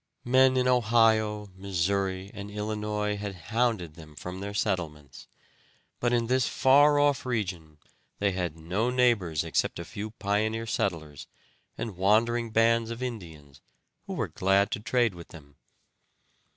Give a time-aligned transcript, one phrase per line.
[0.25, 5.27] Men in Ohio, Missouri, and Illinois had hounded them from their settlements,
[5.99, 7.77] but in this far off region
[8.17, 11.27] they had no neighbors except a few pioneer settlers,
[11.77, 13.61] and wandering bands of Indians,
[14.07, 15.57] who were glad to trade with them.